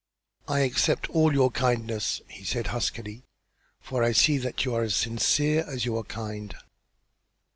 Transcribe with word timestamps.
"I 0.47 0.61
accept 0.61 1.11
all 1.11 1.31
your 1.31 1.51
kindness," 1.51 2.23
he 2.27 2.43
said, 2.43 2.65
huskily, 2.73 3.21
"for 3.79 4.03
I 4.03 4.13
see 4.13 4.39
that 4.39 4.65
you 4.65 4.73
are 4.73 4.81
as 4.81 4.95
sincere 4.95 5.63
as 5.67 5.85
you 5.85 5.95
are 5.95 6.03
kind." 6.03 6.55